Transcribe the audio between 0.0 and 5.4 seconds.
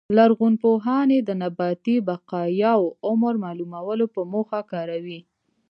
لرغونپوهان یې د نباتي بقایاوو عمر معلومولو په موخه کاروي